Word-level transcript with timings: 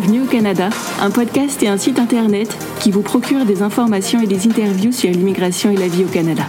Bienvenue 0.00 0.22
au 0.22 0.30
Canada, 0.30 0.70
un 1.02 1.10
podcast 1.10 1.62
et 1.62 1.68
un 1.68 1.76
site 1.76 1.98
internet 1.98 2.56
qui 2.80 2.90
vous 2.90 3.02
procure 3.02 3.44
des 3.44 3.60
informations 3.60 4.18
et 4.22 4.26
des 4.26 4.46
interviews 4.46 4.92
sur 4.92 5.10
l'immigration 5.10 5.70
et 5.70 5.76
la 5.76 5.88
vie 5.88 6.04
au 6.04 6.08
Canada. 6.08 6.44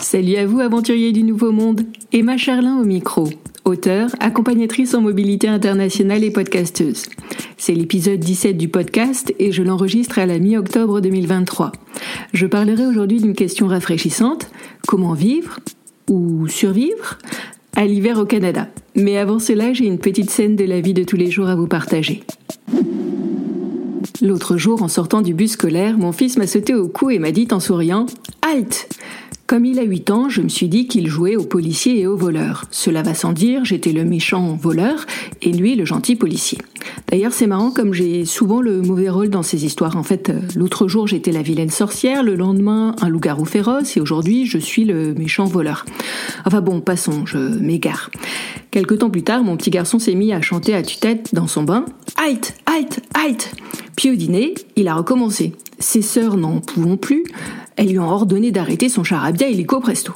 Salut 0.00 0.36
à 0.36 0.46
vous 0.46 0.60
aventuriers 0.60 1.10
du 1.10 1.24
Nouveau 1.24 1.50
Monde, 1.50 1.86
Emma 2.12 2.36
Charlin 2.36 2.78
au 2.78 2.84
micro, 2.84 3.28
auteure, 3.64 4.10
accompagnatrice 4.20 4.94
en 4.94 5.00
mobilité 5.00 5.48
internationale 5.48 6.22
et 6.22 6.30
podcasteuse. 6.30 7.06
C'est 7.56 7.74
l'épisode 7.74 8.20
17 8.20 8.56
du 8.56 8.68
podcast 8.68 9.34
et 9.40 9.50
je 9.50 9.64
l'enregistre 9.64 10.20
à 10.20 10.26
la 10.26 10.38
mi-octobre 10.38 11.00
2023. 11.00 11.72
Je 12.32 12.46
parlerai 12.46 12.86
aujourd'hui 12.86 13.18
d'une 13.18 13.34
question 13.34 13.66
rafraîchissante, 13.66 14.48
comment 14.86 15.14
vivre 15.14 15.58
ou 16.08 16.46
survivre? 16.46 17.18
À 17.80 17.86
l'hiver 17.86 18.18
au 18.18 18.26
Canada. 18.26 18.68
Mais 18.94 19.16
avant 19.16 19.38
cela, 19.38 19.72
j'ai 19.72 19.86
une 19.86 19.98
petite 19.98 20.28
scène 20.28 20.54
de 20.54 20.64
la 20.64 20.82
vie 20.82 20.92
de 20.92 21.02
tous 21.02 21.16
les 21.16 21.30
jours 21.30 21.48
à 21.48 21.54
vous 21.54 21.66
partager. 21.66 22.22
L'autre 24.20 24.58
jour, 24.58 24.82
en 24.82 24.88
sortant 24.88 25.22
du 25.22 25.32
bus 25.32 25.52
scolaire, 25.52 25.96
mon 25.96 26.12
fils 26.12 26.36
m'a 26.36 26.46
sauté 26.46 26.74
au 26.74 26.88
cou 26.88 27.08
et 27.08 27.18
m'a 27.18 27.30
dit 27.32 27.48
en 27.52 27.58
souriant 27.58 28.04
Halt 28.42 28.86
comme 29.50 29.64
il 29.64 29.80
a 29.80 29.82
8 29.82 30.10
ans, 30.12 30.28
je 30.28 30.42
me 30.42 30.48
suis 30.48 30.68
dit 30.68 30.86
qu'il 30.86 31.08
jouait 31.08 31.34
aux 31.34 31.42
policiers 31.42 31.98
et 31.98 32.06
aux 32.06 32.16
voleurs. 32.16 32.66
Cela 32.70 33.02
va 33.02 33.14
sans 33.14 33.32
dire, 33.32 33.64
j'étais 33.64 33.90
le 33.90 34.04
méchant 34.04 34.54
voleur 34.54 35.06
et 35.42 35.50
lui 35.50 35.74
le 35.74 35.84
gentil 35.84 36.14
policier. 36.14 36.58
D'ailleurs, 37.08 37.32
c'est 37.32 37.48
marrant 37.48 37.72
comme 37.72 37.92
j'ai 37.92 38.24
souvent 38.24 38.60
le 38.60 38.80
mauvais 38.80 39.08
rôle 39.08 39.28
dans 39.28 39.42
ces 39.42 39.64
histoires. 39.64 39.96
En 39.96 40.04
fait, 40.04 40.28
euh, 40.30 40.38
l'autre 40.54 40.86
jour, 40.86 41.08
j'étais 41.08 41.32
la 41.32 41.42
vilaine 41.42 41.68
sorcière, 41.68 42.22
le 42.22 42.36
lendemain, 42.36 42.94
un 43.00 43.08
loup-garou 43.08 43.44
féroce 43.44 43.96
et 43.96 44.00
aujourd'hui, 44.00 44.46
je 44.46 44.56
suis 44.56 44.84
le 44.84 45.14
méchant 45.14 45.46
voleur. 45.46 45.84
Enfin 46.44 46.60
bon, 46.60 46.80
passons, 46.80 47.26
je 47.26 47.38
m'égare. 47.38 48.08
Quelque 48.70 48.94
temps 48.94 49.10
plus 49.10 49.24
tard, 49.24 49.42
mon 49.42 49.56
petit 49.56 49.70
garçon 49.70 49.98
s'est 49.98 50.14
mis 50.14 50.32
à 50.32 50.40
chanter 50.40 50.74
à 50.74 50.82
tue-tête 50.84 51.30
dans 51.34 51.48
son 51.48 51.64
bain. 51.64 51.86
Halt, 52.16 52.54
halt, 52.66 53.00
halt. 53.14 53.52
Puis 53.96 54.12
au 54.12 54.14
dîner, 54.14 54.54
il 54.76 54.86
a 54.86 54.94
recommencé. 54.94 55.54
Ses 55.80 56.02
sœurs 56.02 56.36
n'en 56.36 56.60
pouvant 56.60 56.96
plus, 56.96 57.24
elles 57.80 57.88
lui 57.88 57.98
ont 57.98 58.10
ordonné 58.10 58.52
d'arrêter 58.52 58.90
son 58.90 59.04
charabia 59.04 59.48
illico 59.48 59.80
presto. 59.80 60.12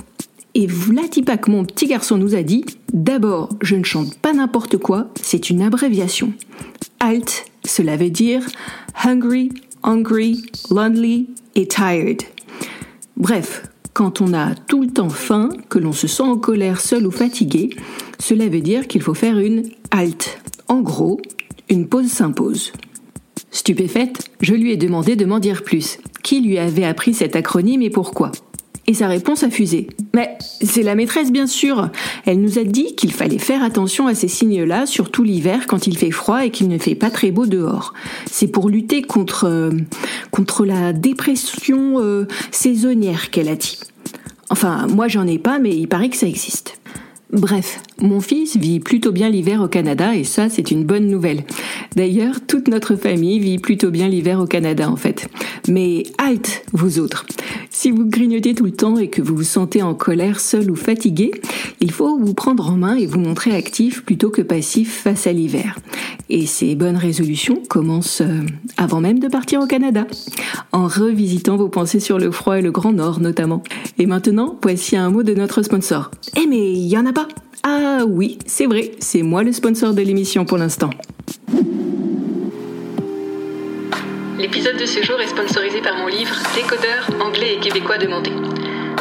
Et 0.52 0.66
que 0.66 1.50
mon 1.50 1.64
petit 1.64 1.86
garçon 1.86 2.18
nous 2.18 2.34
a 2.34 2.42
dit, 2.42 2.62
d'abord, 2.92 3.48
je 3.62 3.74
ne 3.74 3.84
chante 3.84 4.18
pas 4.18 4.34
n'importe 4.34 4.76
quoi, 4.76 5.08
c'est 5.22 5.48
une 5.48 5.62
abréviation. 5.62 6.34
Halt, 7.00 7.46
cela 7.64 7.96
veut 7.96 8.10
dire 8.10 8.42
hungry, 9.02 9.48
hungry, 9.82 10.44
lonely 10.70 11.30
et 11.54 11.66
tired. 11.66 12.22
Bref, 13.16 13.62
quand 13.94 14.20
on 14.20 14.34
a 14.34 14.54
tout 14.54 14.82
le 14.82 14.90
temps 14.90 15.08
faim, 15.08 15.48
que 15.70 15.78
l'on 15.78 15.92
se 15.92 16.06
sent 16.06 16.22
en 16.22 16.36
colère, 16.36 16.82
seul 16.82 17.06
ou 17.06 17.10
fatigué, 17.10 17.70
cela 18.18 18.46
veut 18.46 18.60
dire 18.60 18.86
qu'il 18.86 19.00
faut 19.00 19.14
faire 19.14 19.38
une 19.38 19.70
halt. 19.90 20.38
En 20.68 20.82
gros, 20.82 21.18
une 21.70 21.88
pause 21.88 22.08
s'impose. 22.08 22.74
Stupéfaite, 23.50 24.23
je 24.40 24.54
lui 24.54 24.72
ai 24.72 24.76
demandé 24.76 25.16
de 25.16 25.24
m'en 25.24 25.38
dire 25.38 25.62
plus. 25.62 25.98
Qui 26.22 26.40
lui 26.40 26.58
avait 26.58 26.84
appris 26.84 27.14
cet 27.14 27.36
acronyme 27.36 27.82
et 27.82 27.90
pourquoi? 27.90 28.32
Et 28.86 28.92
sa 28.92 29.08
réponse 29.08 29.42
a 29.42 29.50
fusé. 29.50 29.86
Mais 30.14 30.36
c'est 30.60 30.82
la 30.82 30.94
maîtresse 30.94 31.32
bien 31.32 31.46
sûr. 31.46 31.88
Elle 32.26 32.40
nous 32.40 32.58
a 32.58 32.64
dit 32.64 32.94
qu'il 32.94 33.12
fallait 33.12 33.38
faire 33.38 33.62
attention 33.62 34.06
à 34.06 34.14
ces 34.14 34.28
signes-là, 34.28 34.84
surtout 34.84 35.22
l'hiver 35.22 35.66
quand 35.66 35.86
il 35.86 35.96
fait 35.96 36.10
froid 36.10 36.44
et 36.44 36.50
qu'il 36.50 36.68
ne 36.68 36.76
fait 36.76 36.94
pas 36.94 37.10
très 37.10 37.30
beau 37.30 37.46
dehors. 37.46 37.94
C'est 38.30 38.48
pour 38.48 38.68
lutter 38.68 39.00
contre 39.00 39.44
euh, 39.44 39.70
contre 40.30 40.66
la 40.66 40.92
dépression 40.92 41.98
euh, 41.98 42.26
saisonnière 42.50 43.30
qu'elle 43.30 43.48
a 43.48 43.56
dit. 43.56 43.78
Enfin, 44.50 44.86
moi 44.88 45.08
j'en 45.08 45.26
ai 45.26 45.38
pas, 45.38 45.58
mais 45.58 45.74
il 45.74 45.88
paraît 45.88 46.10
que 46.10 46.16
ça 46.16 46.26
existe. 46.26 46.78
Bref, 47.32 47.80
mon 48.00 48.20
fils 48.20 48.56
vit 48.56 48.80
plutôt 48.80 49.12
bien 49.12 49.30
l'hiver 49.30 49.62
au 49.62 49.68
Canada 49.68 50.14
et 50.14 50.24
ça 50.24 50.48
c'est 50.48 50.70
une 50.70 50.84
bonne 50.84 51.06
nouvelle. 51.06 51.44
D'ailleurs, 51.96 52.36
toute 52.46 52.68
notre 52.68 52.96
famille 52.96 53.38
vit 53.38 53.58
plutôt 53.58 53.90
bien 53.90 54.08
l'hiver 54.08 54.40
au 54.40 54.46
Canada 54.46 54.90
en 54.90 54.96
fait. 54.96 55.28
Mais 55.68 56.04
halt, 56.18 56.64
vous 56.72 56.98
autres. 56.98 57.24
Si 57.70 57.90
vous 57.90 58.04
grignotez 58.04 58.54
tout 58.54 58.64
le 58.64 58.72
temps 58.72 58.96
et 58.98 59.08
que 59.08 59.22
vous 59.22 59.36
vous 59.36 59.42
sentez 59.42 59.82
en 59.82 59.94
colère 59.94 60.40
seul 60.40 60.70
ou 60.70 60.76
fatigué, 60.76 61.30
il 61.80 61.90
faut 61.90 62.18
vous 62.18 62.34
prendre 62.34 62.68
en 62.70 62.76
main 62.76 62.96
et 62.96 63.06
vous 63.06 63.20
montrer 63.20 63.54
actif 63.54 64.04
plutôt 64.04 64.30
que 64.30 64.42
passif 64.42 65.02
face 65.02 65.26
à 65.26 65.32
l'hiver. 65.32 65.78
Et 66.30 66.46
ces 66.46 66.74
bonnes 66.74 66.96
résolutions 66.96 67.62
commencent 67.68 68.22
euh, 68.22 68.40
avant 68.76 69.00
même 69.00 69.18
de 69.18 69.28
partir 69.28 69.60
au 69.60 69.66
Canada, 69.66 70.06
en 70.72 70.86
revisitant 70.86 71.56
vos 71.56 71.68
pensées 71.68 72.00
sur 72.00 72.18
le 72.18 72.30
froid 72.30 72.58
et 72.58 72.62
le 72.62 72.70
Grand 72.70 72.92
Nord 72.92 73.20
notamment. 73.20 73.62
Et 73.98 74.06
maintenant, 74.06 74.58
voici 74.62 74.96
un 74.96 75.10
mot 75.10 75.22
de 75.22 75.34
notre 75.34 75.62
sponsor. 75.62 76.10
Eh 76.36 76.46
mais 76.46 76.72
il 76.72 76.88
y 76.88 76.96
en 76.96 77.06
a 77.06 77.12
pas 77.12 77.28
Ah 77.66 78.02
oui, 78.06 78.38
c'est 78.44 78.66
vrai, 78.66 78.90
c'est 78.98 79.22
moi 79.22 79.42
le 79.42 79.50
sponsor 79.50 79.94
de 79.94 80.02
l'émission 80.02 80.44
pour 80.44 80.58
l'instant. 80.58 80.90
L'épisode 84.38 84.76
de 84.76 84.84
ce 84.84 85.02
jour 85.02 85.18
est 85.18 85.28
sponsorisé 85.28 85.80
par 85.80 85.96
mon 85.96 86.08
livre 86.08 86.34
Décodeur 86.54 87.08
anglais 87.24 87.54
et 87.54 87.60
québécois 87.60 87.96
demandé. 87.96 88.30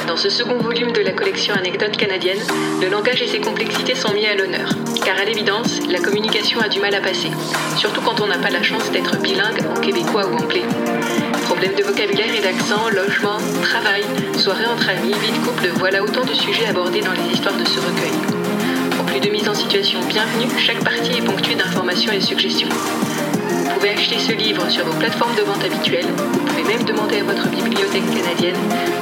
Dans 0.07 0.15
ce 0.15 0.29
second 0.29 0.59
volume 0.59 0.93
de 0.93 1.01
la 1.01 1.11
collection 1.11 1.53
Anecdotes 1.55 1.97
canadiennes, 1.97 2.39
le 2.81 2.87
langage 2.87 3.21
et 3.21 3.27
ses 3.27 3.41
complexités 3.41 3.95
sont 3.95 4.13
mis 4.13 4.25
à 4.25 4.35
l'honneur. 4.35 4.69
Car 5.03 5.19
à 5.19 5.25
l'évidence, 5.25 5.81
la 5.89 5.99
communication 5.99 6.61
a 6.61 6.69
du 6.69 6.79
mal 6.79 6.95
à 6.95 7.01
passer, 7.01 7.31
surtout 7.75 7.99
quand 7.99 8.21
on 8.21 8.27
n'a 8.27 8.37
pas 8.37 8.49
la 8.49 8.63
chance 8.63 8.89
d'être 8.91 9.19
bilingue 9.21 9.59
en 9.69 9.81
québécois 9.81 10.25
ou 10.25 10.41
anglais. 10.41 10.63
Problèmes 11.47 11.75
de 11.75 11.83
vocabulaire 11.83 12.33
et 12.33 12.41
d'accent, 12.41 12.89
logement, 12.89 13.39
travail, 13.61 14.03
soirée 14.37 14.67
entre 14.67 14.89
amis, 14.89 15.11
vie 15.21 15.37
de 15.37 15.45
couple, 15.45 15.67
voilà 15.79 16.01
autant 16.01 16.23
de 16.23 16.33
sujets 16.33 16.67
abordés 16.67 17.01
dans 17.01 17.11
les 17.11 17.33
histoires 17.33 17.57
de 17.57 17.65
ce 17.65 17.79
recueil. 17.79 18.32
De 19.21 19.29
mise 19.29 19.47
en 19.47 19.53
situation 19.53 19.99
bienvenue, 20.09 20.49
chaque 20.57 20.83
partie 20.83 21.19
est 21.19 21.21
ponctuée 21.21 21.53
d'informations 21.53 22.11
et 22.11 22.19
suggestions. 22.19 22.67
Vous 22.67 23.73
pouvez 23.75 23.91
acheter 23.91 24.17
ce 24.17 24.33
livre 24.33 24.67
sur 24.69 24.83
vos 24.85 24.97
plateformes 24.97 25.35
de 25.35 25.43
vente 25.43 25.63
habituelles. 25.63 26.07
Vous 26.17 26.39
pouvez 26.39 26.63
même 26.63 26.83
demander 26.83 27.19
à 27.19 27.23
votre 27.23 27.47
bibliothèque 27.47 28.03
canadienne 28.07 28.57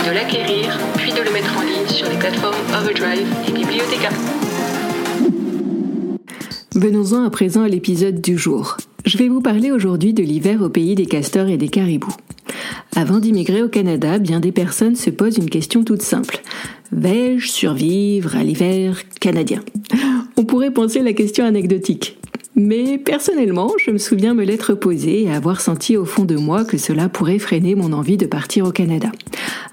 de 0.05 0.11
l'acquérir, 0.11 0.77
puis 0.97 1.13
de 1.13 1.21
le 1.21 1.31
mettre 1.31 1.57
en 1.57 1.61
ligne 1.61 1.87
sur 1.87 2.09
les 2.09 2.17
plateformes 2.17 2.57
Overdrive 2.77 3.25
et 3.47 3.51
Bibliotheca. 3.51 4.09
Venons-en 6.75 7.23
à 7.23 7.29
présent 7.29 7.63
à 7.63 7.69
l'épisode 7.69 8.21
du 8.21 8.37
jour. 8.37 8.77
Je 9.05 9.17
vais 9.17 9.29
vous 9.29 9.41
parler 9.41 9.71
aujourd'hui 9.71 10.13
de 10.13 10.23
l'hiver 10.23 10.61
au 10.61 10.69
pays 10.69 10.93
des 10.93 11.05
castors 11.05 11.47
et 11.47 11.57
des 11.57 11.69
caribous. 11.69 12.15
Avant 12.95 13.19
d'immigrer 13.19 13.63
au 13.63 13.69
Canada, 13.69 14.19
bien 14.19 14.39
des 14.39 14.51
personnes 14.51 14.95
se 14.95 15.09
posent 15.09 15.37
une 15.37 15.49
question 15.49 15.83
toute 15.83 16.01
simple. 16.01 16.41
Vais-je 16.91 17.47
survivre 17.47 18.35
à 18.35 18.43
l'hiver 18.43 19.01
canadien? 19.19 19.61
On 20.35 20.43
pourrait 20.43 20.71
penser 20.71 21.01
la 21.01 21.13
question 21.13 21.45
anecdotique. 21.45 22.17
Mais 22.55 22.97
personnellement, 22.97 23.71
je 23.83 23.91
me 23.91 23.97
souviens 23.97 24.33
me 24.33 24.43
l'être 24.43 24.73
posée 24.73 25.23
et 25.23 25.31
avoir 25.31 25.61
senti 25.61 25.95
au 25.95 26.03
fond 26.03 26.25
de 26.25 26.35
moi 26.35 26.65
que 26.65 26.77
cela 26.77 27.07
pourrait 27.07 27.39
freiner 27.39 27.75
mon 27.75 27.93
envie 27.93 28.17
de 28.17 28.25
partir 28.25 28.65
au 28.65 28.71
Canada. 28.71 29.09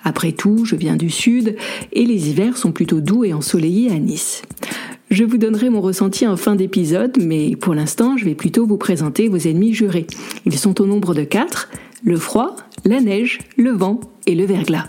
Après 0.05 0.31
tout, 0.31 0.65
je 0.65 0.77
viens 0.77 0.97
du 0.97 1.11
sud 1.11 1.56
et 1.93 2.06
les 2.06 2.31
hivers 2.31 2.56
sont 2.56 2.71
plutôt 2.71 3.00
doux 3.00 3.25
et 3.25 3.35
ensoleillés 3.35 3.91
à 3.91 3.99
Nice. 3.99 4.43
Je 5.11 5.25
vous 5.25 5.39
donnerai 5.39 5.71
mon 5.71 5.81
ressenti 5.81 6.27
en 6.27 6.37
fin 6.37 6.55
d'épisode, 6.55 7.17
mais 7.21 7.56
pour 7.56 7.75
l'instant, 7.75 8.17
je 8.17 8.27
vais 8.27 8.35
plutôt 8.35 8.67
vous 8.67 8.77
présenter 8.77 9.29
vos 9.29 9.39
ennemis 9.39 9.73
jurés. 9.73 10.06
Ils 10.47 10.59
sont 10.59 10.81
au 10.81 10.87
nombre 10.87 11.15
de 11.15 11.25
quatre, 11.25 11.69
le 12.03 12.17
froid, 12.17 12.57
la 12.85 13.01
neige, 13.01 13.39
le 13.57 13.71
vent 13.71 14.01
et 14.27 14.35
le 14.35 14.45
verglas. 14.45 14.87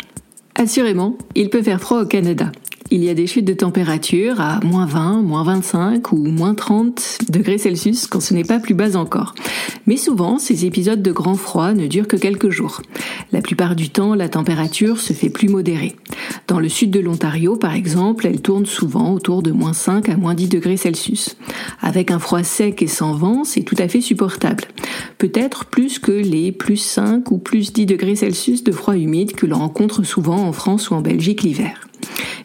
Assurément, 0.56 1.18
il 1.36 1.50
peut 1.50 1.62
faire 1.62 1.80
froid 1.80 2.02
au 2.02 2.06
Canada. 2.06 2.52
Il 2.91 3.03
y 3.03 3.09
a 3.09 3.13
des 3.13 3.27
chutes 3.27 3.45
de 3.45 3.53
température 3.53 4.41
à 4.41 4.59
moins 4.66 4.88
20, 4.88 5.22
moins 5.22 5.44
25 5.44 6.11
ou 6.11 6.17
moins 6.17 6.55
30 6.55 7.19
degrés 7.29 7.59
Celsius 7.59 8.07
quand 8.07 8.19
ce 8.19 8.34
n'est 8.34 8.43
pas 8.43 8.58
plus 8.58 8.73
bas 8.73 8.96
encore. 8.96 9.35
Mais 9.85 9.96
souvent, 9.96 10.40
ces 10.40 10.66
épisodes 10.66 11.03
de 11.03 11.11
grand 11.11 11.35
froid 11.35 11.73
ne 11.73 11.85
durent 11.85 12.08
que 12.08 12.16
quelques 12.16 12.49
jours. 12.49 12.81
La 13.31 13.41
plupart 13.41 13.75
du 13.75 13.91
temps, 13.91 14.16
la 14.16 14.28
température 14.28 14.99
se 14.99 15.14
fait 15.14 15.29
plus 15.29 15.49
modérée. 15.49 15.96
Dans 16.47 16.59
le 16.59 16.67
sud 16.67 16.90
de 16.90 16.99
l'Ontario, 16.99 17.58
par 17.58 17.75
exemple, 17.75 18.25
elle 18.25 18.41
tourne 18.41 18.66
souvent 18.66 19.14
autour 19.14 19.43
de 19.43 19.52
moins 19.52 19.73
5 19.73 20.09
à 20.09 20.17
moins 20.17 20.34
10 20.34 20.49
degrés 20.49 20.78
Celsius. 20.78 21.37
Avec 21.81 22.09
un 22.09 22.17
froid 22.17 22.41
sec 22.41 22.81
et 22.81 22.87
sans 22.87 23.14
vent, 23.14 23.43
c'est 23.43 23.61
tout 23.61 23.78
à 23.78 23.87
fait 23.87 24.02
supportable. 24.02 24.64
Peut-être 25.19 25.66
plus 25.66 25.99
que 25.99 26.11
les 26.11 26.52
plus 26.52 26.78
5 26.78 27.29
ou 27.29 27.37
plus 27.37 27.72
10 27.72 27.85
degrés 27.85 28.16
Celsius 28.16 28.64
de 28.64 28.72
froid 28.72 28.96
humide 28.96 29.34
que 29.34 29.46
l'on 29.46 29.59
rencontre 29.59 30.02
souvent 30.02 30.37
en 30.47 30.53
France 30.53 30.90
ou 30.90 30.96
en 30.96 31.02
Belgique 31.02 31.43
l'hiver. 31.43 31.89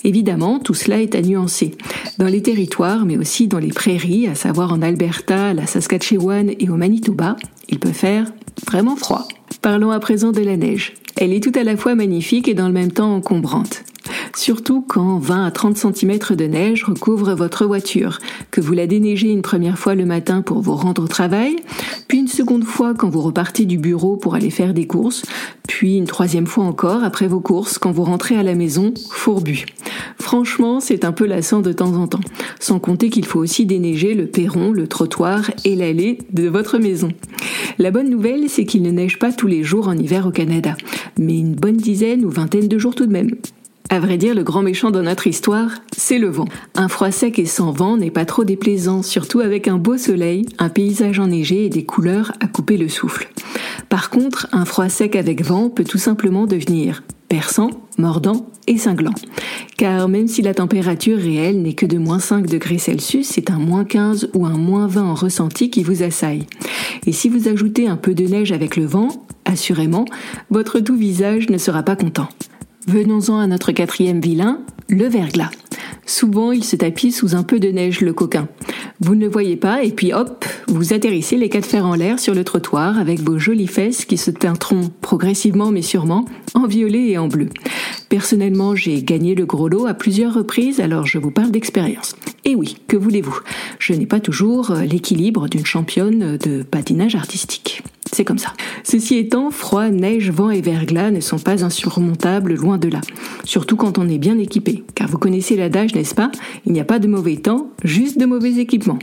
Évidemment, 0.05 0.59
tout 0.59 0.75
cela 0.75 1.01
est 1.01 1.15
à 1.15 1.23
nuancer. 1.23 1.73
Dans 2.19 2.27
les 2.27 2.43
territoires, 2.43 3.05
mais 3.05 3.17
aussi 3.17 3.49
dans 3.49 3.59
les 3.59 3.73
prairies, 3.73 4.29
à 4.29 4.35
savoir 4.35 4.73
en 4.73 4.83
Alberta, 4.83 5.55
la 5.55 5.67
Saskatchewan 5.67 6.53
et 6.59 6.69
au 6.69 6.77
Manitoba, 6.77 7.37
il 7.69 7.79
peut 7.79 7.93
faire 7.93 8.27
vraiment 8.67 8.97
froid. 8.97 9.27
Parlons 9.63 9.91
à 9.91 10.01
présent 10.01 10.33
de 10.33 10.43
la 10.43 10.57
neige. 10.57 10.95
Elle 11.17 11.33
est 11.33 11.43
tout 11.43 11.59
à 11.59 11.65
la 11.65 11.77
fois 11.77 11.95
magnifique 11.95 12.49
et 12.49 12.55
dans 12.55 12.67
le 12.67 12.73
même 12.73 12.93
temps 12.93 13.15
encombrante. 13.15 13.85
Surtout 14.37 14.83
quand 14.83 15.19
20 15.19 15.47
à 15.47 15.51
30 15.51 15.77
cm 15.77 16.19
de 16.37 16.45
neige 16.45 16.85
recouvre 16.85 17.35
votre 17.35 17.67
voiture, 17.67 18.19
que 18.51 18.61
vous 18.61 18.73
la 18.73 18.87
déneigez 18.87 19.31
une 19.31 19.43
première 19.43 19.79
fois 19.79 19.95
le 19.95 20.05
matin 20.07 20.43
pour 20.43 20.61
vous 20.61 20.75
rendre 20.75 21.05
au 21.05 21.07
travail, 21.07 21.57
puis 22.09 22.19
une 22.19 22.29
seconde 22.29 22.65
fois 22.65 22.95
quand 22.95 23.09
vous 23.09 23.21
repartez 23.21 23.65
du 23.65 23.79
bureau 23.79 24.17
pour 24.17 24.35
aller 24.35 24.51
faire 24.51 24.75
des 24.75 24.87
courses, 24.87 25.23
puis 25.69 25.97
une 25.97 26.07
troisième 26.07 26.47
fois 26.47 26.65
encore 26.65 27.05
après 27.05 27.29
vos 27.29 27.41
courses 27.41 27.79
quand 27.79 27.93
vous 27.93 28.03
rentrez 28.05 28.37
à 28.37 28.43
la 28.43 28.55
maison 28.55 28.93
fourbu. 29.11 29.67
Franchement, 30.19 30.81
c'est 30.81 31.05
un 31.05 31.13
peu 31.13 31.27
lassant 31.27 31.61
de 31.61 31.73
temps 31.73 31.95
en 31.95 32.09
temps, 32.09 32.21
sans 32.59 32.81
compter 32.81 33.11
qu'il 33.11 33.27
faut 33.27 33.41
aussi 33.41 33.67
déneiger 33.67 34.15
le 34.15 34.27
perron, 34.27 34.73
le 34.73 34.89
trottoir 34.89 35.51
et 35.65 35.77
l'allée 35.77 36.19
de 36.33 36.49
votre 36.49 36.79
maison. 36.79 37.09
La 37.79 37.91
bonne 37.91 38.11
nouvelle, 38.11 38.49
c'est 38.49 38.65
qu'il 38.65 38.83
ne 38.83 38.91
neige 38.91 39.19
pas 39.19 39.33
tous 39.33 39.47
les 39.47 39.63
jours 39.63 39.89
en 39.89 39.97
hiver 39.97 40.27
au 40.27 40.31
Canada, 40.31 40.77
mais 41.19 41.39
une 41.39 41.55
bonne 41.55 41.77
dizaine 41.77 42.25
ou 42.25 42.31
vingtaine 42.31 42.69
de 42.69 42.79
jours 42.79 42.95
tout 42.95 43.07
de 43.07 43.13
même. 43.13 43.31
À 43.95 44.01
vrai 44.01 44.19
dire, 44.19 44.35
le 44.35 44.43
grand 44.43 44.63
méchant 44.63 44.91
dans 44.91 45.05
notre 45.05 45.29
histoire, 45.29 45.71
c'est 45.97 46.19
le 46.19 46.27
vent. 46.27 46.47
Un 46.75 46.89
froid 46.89 47.13
sec 47.13 47.39
et 47.39 47.47
sans 47.47 47.71
vent 47.71 47.97
n'est 47.97 48.11
pas 48.11 48.25
trop 48.25 48.43
déplaisant, 48.43 49.05
surtout 49.05 49.39
avec 49.39 49.69
un 49.69 49.79
beau 49.79 49.97
soleil, 49.99 50.47
un 50.59 50.69
paysage 50.69 51.21
enneigé 51.21 51.67
et 51.67 51.69
des 51.69 51.85
couleurs 51.85 52.33
à 52.41 52.49
couper 52.49 52.77
le 52.77 52.89
souffle. 52.89 53.31
Par 53.89 54.11
contre, 54.11 54.49
un 54.51 54.65
froid 54.65 54.89
sec 54.89 55.15
avec 55.15 55.45
vent 55.45 55.71
peut 55.71 55.85
tout 55.85 55.99
simplement 55.99 56.47
devenir 56.47 57.05
perçant, 57.29 57.71
mordant 57.97 58.51
et 58.67 58.79
cinglant. 58.79 59.15
Car 59.77 60.09
même 60.09 60.27
si 60.27 60.43
la 60.43 60.55
température 60.55 61.19
réelle 61.19 61.63
n'est 61.63 61.75
que 61.75 61.87
de 61.87 61.99
moins 61.99 62.19
5 62.19 62.49
degrés 62.49 62.79
Celsius, 62.79 63.29
c'est 63.29 63.49
un 63.49 63.61
moins 63.61 63.85
15 63.85 64.31
ou 64.35 64.45
un 64.45 64.59
moins 64.59 64.89
20 64.89 65.05
en 65.05 65.15
ressenti 65.15 65.71
qui 65.71 65.85
vous 65.85 66.03
assaille. 66.03 66.47
Et 67.07 67.13
si 67.13 67.29
vous 67.29 67.47
ajoutez 67.47 67.87
un 67.87 67.97
peu 67.97 68.13
de 68.13 68.27
neige 68.27 68.51
avec 68.51 68.75
le 68.75 68.87
vent, 68.87 69.25
assurément, 69.45 70.05
votre 70.51 70.81
tout 70.81 70.97
visage 70.97 71.49
ne 71.49 71.59
sera 71.59 71.85
pas 71.85 71.95
content. 71.95 72.29
Venons-en 72.87 73.39
à 73.39 73.47
notre 73.47 73.73
quatrième 73.73 74.21
vilain, 74.21 74.61
le 74.89 75.07
verglas. 75.07 75.51
Souvent, 76.07 76.53
il 76.53 76.65
se 76.65 76.77
tapit 76.77 77.13
sous 77.13 77.35
un 77.35 77.43
peu 77.43 77.59
de 77.59 77.69
neige, 77.69 78.03
le 78.03 78.13
coquin. 78.13 78.47
Vous 79.01 79.15
ne 79.15 79.27
voyez 79.27 79.57
pas, 79.57 79.83
et 79.83 79.91
puis 79.91 80.13
hop, 80.13 80.45
vous 80.69 80.93
atterrissez 80.93 81.39
les 81.39 81.49
quatre 81.49 81.67
fers 81.67 81.87
en 81.87 81.95
l'air 81.95 82.19
sur 82.19 82.35
le 82.35 82.45
trottoir 82.45 82.99
avec 82.99 83.21
vos 83.21 83.39
jolies 83.39 83.69
fesses 83.69 84.05
qui 84.05 84.19
se 84.19 84.31
teinteront 84.31 84.91
progressivement 85.01 85.71
mais 85.71 85.83
sûrement 85.83 86.27
en 86.53 86.67
violet 86.67 87.09
et 87.09 87.19
en 87.19 87.27
bleu. 87.27 87.49
Personnellement, 88.11 88.77
j'ai 88.77 89.03
gagné 89.03 89.35
le 89.35 89.47
gros 89.47 89.69
lot 89.69 89.87
à 89.87 89.95
plusieurs 89.95 90.35
reprises, 90.35 90.81
alors 90.81 91.07
je 91.07 91.19
vous 91.19 91.31
parle 91.31 91.51
d'expérience. 91.51 92.15
Et 92.45 92.55
oui, 92.55 92.77
que 92.87 92.99
voulez-vous? 92.99 93.41
Je 93.79 93.95
n'ai 93.95 94.07
pas 94.07 94.21
toujours 94.21 94.73
l'équilibre 94.75 95.49
d'une 95.49 95.67
championne 95.67 96.37
de 96.37 96.63
patinage 96.63 97.15
artistique. 97.15 97.83
C'est 98.15 98.25
comme 98.25 98.39
ça. 98.39 98.53
Ceci 98.85 99.17
étant, 99.17 99.51
froid, 99.51 99.89
neige, 99.89 100.31
vent 100.31 100.51
et 100.51 100.61
verglas 100.61 101.11
ne 101.11 101.19
sont 101.19 101.41
pas 101.41 101.65
insurmontables, 101.65 102.55
loin 102.55 102.79
de 102.79 102.87
là. 102.87 103.01
Surtout 103.43 103.75
quand 103.75 103.99
on 103.99 104.09
est 104.09 104.19
bien 104.19 104.39
équipé. 104.39 104.85
Car 104.95 105.09
vous 105.09 105.19
connaissez 105.19 105.57
l'adage, 105.57 105.97
n'est-ce 105.97 106.15
pas? 106.15 106.31
Il 106.65 106.73
n'y 106.73 106.79
a 106.79 106.85
pas 106.85 107.01
de 107.01 107.09
mauvais 107.09 107.35
temps, 107.39 107.71
juste 107.83 108.17
de 108.17 108.25
mauvais 108.25 108.59
équipements. 108.59 109.01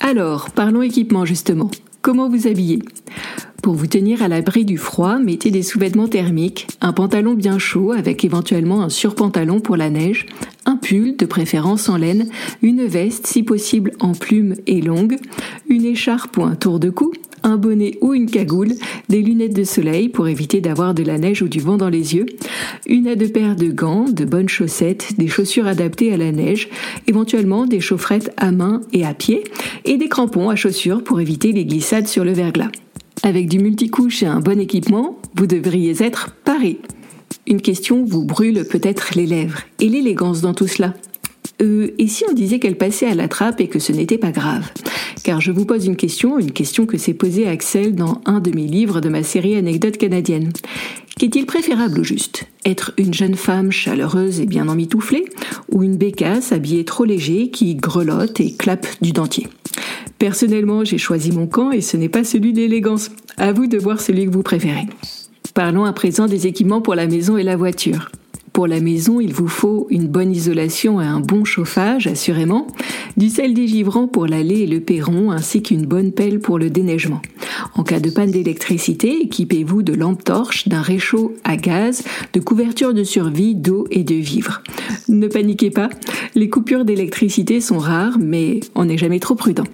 Alors, 0.00 0.48
parlons 0.48 0.80
équipement 0.80 1.26
justement. 1.26 1.70
Comment 2.00 2.30
vous 2.30 2.46
habiller? 2.46 2.78
Pour 3.62 3.74
vous 3.74 3.88
tenir 3.88 4.22
à 4.22 4.28
l'abri 4.28 4.64
du 4.64 4.78
froid, 4.78 5.18
mettez 5.18 5.50
des 5.50 5.62
sous-vêtements 5.62 6.08
thermiques, 6.08 6.66
un 6.80 6.94
pantalon 6.94 7.34
bien 7.34 7.58
chaud 7.58 7.92
avec 7.92 8.24
éventuellement 8.24 8.80
un 8.80 8.88
surpantalon 8.88 9.60
pour 9.60 9.76
la 9.76 9.90
neige, 9.90 10.24
un 10.64 10.76
pull 10.76 11.16
de 11.16 11.26
préférence 11.26 11.90
en 11.90 11.98
laine, 11.98 12.28
une 12.62 12.86
veste 12.86 13.26
si 13.26 13.42
possible 13.42 13.92
en 14.00 14.12
plume 14.12 14.54
et 14.66 14.80
longue, 14.80 15.18
une 15.68 15.84
écharpe 15.84 16.38
ou 16.38 16.44
un 16.44 16.54
tour 16.54 16.78
de 16.80 16.88
cou, 16.88 17.12
un 17.46 17.56
bonnet 17.56 17.96
ou 18.00 18.12
une 18.12 18.28
cagoule, 18.28 18.72
des 19.08 19.22
lunettes 19.22 19.54
de 19.54 19.64
soleil 19.64 20.08
pour 20.08 20.28
éviter 20.28 20.60
d'avoir 20.60 20.94
de 20.94 21.04
la 21.04 21.16
neige 21.16 21.42
ou 21.42 21.48
du 21.48 21.60
vent 21.60 21.76
dans 21.76 21.88
les 21.88 22.14
yeux, 22.14 22.26
une 22.86 23.06
à 23.06 23.14
deux 23.14 23.28
paires 23.28 23.56
de 23.56 23.68
gants, 23.68 24.04
de 24.04 24.24
bonnes 24.24 24.48
chaussettes, 24.48 25.14
des 25.16 25.28
chaussures 25.28 25.66
adaptées 25.66 26.12
à 26.12 26.16
la 26.16 26.32
neige, 26.32 26.68
éventuellement 27.06 27.66
des 27.66 27.80
chaufferettes 27.80 28.32
à 28.36 28.50
main 28.50 28.80
et 28.92 29.06
à 29.06 29.14
pied, 29.14 29.44
et 29.84 29.96
des 29.96 30.08
crampons 30.08 30.50
à 30.50 30.56
chaussures 30.56 31.04
pour 31.04 31.20
éviter 31.20 31.52
les 31.52 31.64
glissades 31.64 32.08
sur 32.08 32.24
le 32.24 32.32
verglas. 32.32 32.70
Avec 33.22 33.48
du 33.48 33.60
multicouche 33.60 34.24
et 34.24 34.26
un 34.26 34.40
bon 34.40 34.60
équipement, 34.60 35.18
vous 35.36 35.46
devriez 35.46 36.02
être 36.02 36.34
paré. 36.44 36.80
Une 37.46 37.62
question 37.62 38.04
vous 38.04 38.24
brûle 38.24 38.64
peut-être 38.68 39.12
les 39.14 39.26
lèvres. 39.26 39.60
Et 39.80 39.88
l'élégance 39.88 40.40
dans 40.40 40.54
tout 40.54 40.66
cela 40.66 40.94
euh, 41.62 41.94
et 41.98 42.06
si 42.06 42.24
on 42.28 42.34
disait 42.34 42.58
qu'elle 42.58 42.76
passait 42.76 43.06
à 43.06 43.14
la 43.14 43.28
trappe 43.28 43.60
et 43.60 43.68
que 43.68 43.78
ce 43.78 43.92
n'était 43.92 44.18
pas 44.18 44.32
grave? 44.32 44.70
Car 45.22 45.40
je 45.40 45.50
vous 45.50 45.64
pose 45.64 45.86
une 45.86 45.96
question, 45.96 46.38
une 46.38 46.52
question 46.52 46.86
que 46.86 46.98
s'est 46.98 47.14
posée 47.14 47.46
Axel 47.48 47.94
dans 47.94 48.20
un 48.26 48.40
de 48.40 48.50
mes 48.50 48.66
livres 48.66 49.00
de 49.00 49.08
ma 49.08 49.22
série 49.22 49.56
Anecdotes 49.56 49.96
canadiennes. 49.96 50.52
Qu'est-il 51.18 51.46
préférable 51.46 52.00
au 52.00 52.04
juste? 52.04 52.44
Être 52.66 52.92
une 52.98 53.14
jeune 53.14 53.36
femme 53.36 53.72
chaleureuse 53.72 54.40
et 54.40 54.46
bien 54.46 54.68
emmitouflée 54.68 55.24
ou 55.72 55.82
une 55.82 55.96
bécasse 55.96 56.52
habillée 56.52 56.84
trop 56.84 57.04
léger 57.04 57.48
qui 57.48 57.74
grelotte 57.74 58.38
et 58.40 58.52
clappe 58.52 58.86
du 59.00 59.12
dentier? 59.12 59.48
Personnellement, 60.18 60.84
j'ai 60.84 60.98
choisi 60.98 61.32
mon 61.32 61.46
camp 61.46 61.72
et 61.72 61.80
ce 61.80 61.96
n'est 61.96 62.10
pas 62.10 62.24
celui 62.24 62.52
d'élégance. 62.52 63.10
À 63.38 63.52
vous 63.52 63.66
de 63.66 63.78
voir 63.78 64.00
celui 64.00 64.26
que 64.26 64.30
vous 64.30 64.42
préférez. 64.42 64.86
Parlons 65.54 65.84
à 65.84 65.92
présent 65.92 66.26
des 66.26 66.46
équipements 66.46 66.82
pour 66.82 66.94
la 66.94 67.06
maison 67.06 67.36
et 67.36 67.42
la 67.42 67.56
voiture. 67.56 68.10
Pour 68.56 68.66
la 68.66 68.80
maison, 68.80 69.20
il 69.20 69.34
vous 69.34 69.48
faut 69.48 69.86
une 69.90 70.08
bonne 70.08 70.32
isolation 70.32 70.98
et 70.98 71.04
un 71.04 71.20
bon 71.20 71.44
chauffage, 71.44 72.06
assurément, 72.06 72.66
du 73.18 73.28
sel 73.28 73.52
dégivrant 73.52 74.08
pour 74.08 74.26
l'allée 74.26 74.60
et 74.60 74.66
le 74.66 74.80
perron, 74.80 75.30
ainsi 75.30 75.62
qu'une 75.62 75.84
bonne 75.84 76.10
pelle 76.10 76.40
pour 76.40 76.58
le 76.58 76.70
déneigement. 76.70 77.20
En 77.74 77.82
cas 77.82 78.00
de 78.00 78.08
panne 78.08 78.30
d'électricité, 78.30 79.20
équipez-vous 79.24 79.82
de 79.82 79.92
lampes 79.92 80.24
torches, 80.24 80.68
d'un 80.68 80.80
réchaud 80.80 81.34
à 81.44 81.58
gaz, 81.58 82.02
de 82.32 82.40
couvertures 82.40 82.94
de 82.94 83.04
survie, 83.04 83.54
d'eau 83.54 83.86
et 83.90 84.04
de 84.04 84.14
vivres. 84.14 84.62
Ne 85.10 85.28
paniquez 85.28 85.70
pas, 85.70 85.90
les 86.34 86.48
coupures 86.48 86.86
d'électricité 86.86 87.60
sont 87.60 87.78
rares, 87.78 88.16
mais 88.18 88.60
on 88.74 88.86
n'est 88.86 88.96
jamais 88.96 89.20
trop 89.20 89.34
prudent. 89.34 89.64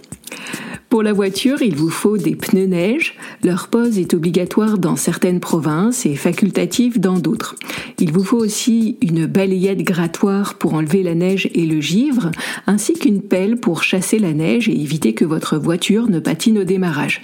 Pour 0.93 1.03
la 1.03 1.15
voiture, 1.15 1.63
il 1.63 1.75
vous 1.75 1.89
faut 1.89 2.19
des 2.19 2.37
pneus 2.37 2.67
neige. 2.67 3.15
Leur 3.43 3.69
pose 3.69 3.99
est 3.99 4.13
obligatoire 4.13 4.77
dans 4.77 4.95
certaines 4.95 5.41
provinces 5.41 6.05
et 6.05 6.17
facultative 6.17 7.01
dans 7.01 7.19
d'autres. 7.19 7.57
Il 7.99 8.13
vous 8.13 8.23
faut 8.23 8.37
aussi 8.37 8.99
une 9.01 9.25
balayette 9.25 9.83
grattoir 9.85 10.53
pour 10.53 10.75
enlever 10.75 11.03
la 11.03 11.15
neige 11.15 11.49
et 11.55 11.65
le 11.65 11.81
givre, 11.81 12.31
ainsi 12.67 12.93
qu'une 12.93 13.23
pelle 13.23 13.57
pour 13.57 13.83
chasser 13.83 14.19
la 14.19 14.35
neige 14.35 14.69
et 14.69 14.79
éviter 14.79 15.15
que 15.15 15.25
votre 15.25 15.57
voiture 15.57 16.11
ne 16.11 16.19
patine 16.19 16.59
au 16.59 16.65
démarrage. 16.65 17.23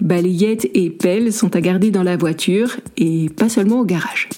Balayette 0.00 0.70
et 0.74 0.88
pelle 0.88 1.32
sont 1.32 1.56
à 1.56 1.60
garder 1.60 1.90
dans 1.90 2.04
la 2.04 2.16
voiture 2.16 2.76
et 2.98 3.30
pas 3.36 3.48
seulement 3.48 3.80
au 3.80 3.84
garage. 3.84 4.28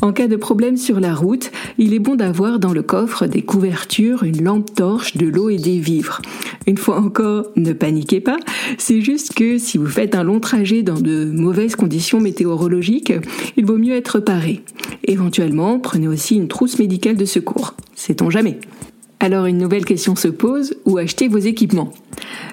En 0.00 0.12
cas 0.12 0.28
de 0.28 0.36
problème 0.36 0.78
sur 0.78 0.98
la 0.98 1.14
route, 1.14 1.50
il 1.76 1.92
est 1.92 1.98
bon 1.98 2.14
d'avoir 2.14 2.58
dans 2.58 2.72
le 2.72 2.82
coffre 2.82 3.26
des 3.26 3.42
couvertures, 3.42 4.22
une 4.22 4.42
lampe 4.42 4.74
torche, 4.74 5.16
de 5.16 5.26
l'eau 5.26 5.50
et 5.50 5.58
des 5.58 5.78
vivres. 5.78 6.22
Une 6.66 6.78
fois 6.78 6.98
encore, 6.98 7.46
ne 7.56 7.72
paniquez 7.72 8.20
pas, 8.20 8.38
c'est 8.78 9.02
juste 9.02 9.34
que 9.34 9.58
si 9.58 9.76
vous 9.76 9.86
faites 9.86 10.14
un 10.14 10.22
long 10.22 10.40
trajet 10.40 10.82
dans 10.82 10.98
de 10.98 11.26
mauvaises 11.26 11.76
conditions 11.76 12.20
météorologiques, 12.20 13.12
il 13.56 13.66
vaut 13.66 13.76
mieux 13.76 13.94
être 13.94 14.18
paré. 14.18 14.62
Éventuellement, 15.04 15.78
prenez 15.78 16.08
aussi 16.08 16.36
une 16.36 16.48
trousse 16.48 16.78
médicale 16.78 17.16
de 17.16 17.26
secours. 17.26 17.74
Sait-on 17.94 18.30
jamais? 18.30 18.58
Alors 19.20 19.46
une 19.46 19.58
nouvelle 19.58 19.84
question 19.84 20.16
se 20.16 20.28
pose, 20.28 20.74
où 20.84 20.98
acheter 20.98 21.28
vos 21.28 21.38
équipements? 21.38 21.92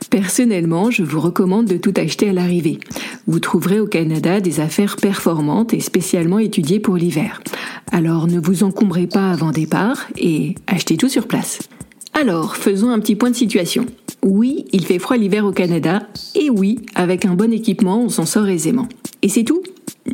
Personnellement, 0.09 0.91
je 0.91 1.03
vous 1.03 1.19
recommande 1.19 1.65
de 1.65 1.77
tout 1.77 1.93
acheter 1.95 2.29
à 2.29 2.33
l'arrivée. 2.33 2.79
Vous 3.27 3.39
trouverez 3.39 3.79
au 3.79 3.87
Canada 3.87 4.39
des 4.39 4.59
affaires 4.59 4.97
performantes 4.97 5.73
et 5.73 5.79
spécialement 5.79 6.39
étudiées 6.39 6.79
pour 6.79 6.97
l'hiver. 6.97 7.41
Alors 7.91 8.27
ne 8.27 8.39
vous 8.39 8.63
encombrez 8.63 9.07
pas 9.07 9.31
avant 9.31 9.51
départ 9.51 10.07
et 10.17 10.55
achetez 10.67 10.97
tout 10.97 11.09
sur 11.09 11.27
place. 11.27 11.59
Alors, 12.13 12.57
faisons 12.57 12.89
un 12.89 12.99
petit 12.99 13.15
point 13.15 13.31
de 13.31 13.35
situation. 13.35 13.85
Oui, 14.23 14.65
il 14.71 14.85
fait 14.85 14.99
froid 14.99 15.17
l'hiver 15.17 15.45
au 15.45 15.51
Canada, 15.51 16.03
et 16.35 16.49
oui, 16.49 16.79
avec 16.93 17.25
un 17.25 17.33
bon 17.33 17.51
équipement, 17.51 18.03
on 18.03 18.09
s'en 18.09 18.25
sort 18.25 18.47
aisément. 18.47 18.87
Et 19.23 19.29
c'est 19.29 19.43
tout? 19.43 19.63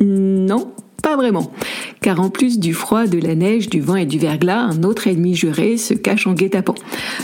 Non, 0.00 0.72
pas 1.02 1.16
vraiment. 1.16 1.52
Car 2.00 2.20
en 2.20 2.30
plus 2.30 2.58
du 2.58 2.72
froid, 2.72 3.06
de 3.06 3.18
la 3.18 3.34
neige, 3.34 3.68
du 3.68 3.80
vent 3.80 3.96
et 3.96 4.06
du 4.06 4.18
verglas, 4.18 4.60
un 4.60 4.82
autre 4.82 5.08
ennemi 5.08 5.34
juré 5.34 5.76
se 5.76 5.94
cache 5.94 6.26
en 6.26 6.32
guet-apens. 6.32 6.74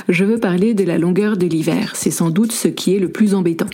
Je 0.09 0.25
veux 0.25 0.39
parler 0.39 0.75
de 0.75 0.85
la 0.85 0.99
longueur 0.99 1.37
de 1.37 1.47
l'hiver. 1.47 1.93
C'est 1.95 2.11
sans 2.11 2.31
doute 2.31 2.53
ce 2.53 2.69
qui 2.69 2.95
est 2.95 2.99
le 2.99 3.09
plus 3.09 3.35
embêtant. 3.35 3.71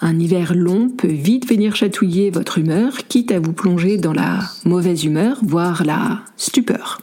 Un 0.00 0.18
hiver 0.18 0.52
long 0.54 0.90
peut 0.90 1.08
vite 1.08 1.48
venir 1.48 1.76
chatouiller 1.76 2.30
votre 2.30 2.58
humeur, 2.58 2.92
quitte 3.08 3.32
à 3.32 3.40
vous 3.40 3.52
plonger 3.52 3.96
dans 3.96 4.12
la 4.12 4.40
mauvaise 4.64 5.04
humeur, 5.04 5.38
voire 5.42 5.82
la 5.84 6.20
stupeur. 6.36 7.00